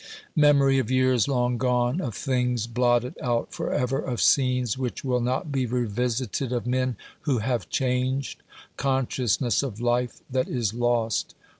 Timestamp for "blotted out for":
2.65-3.71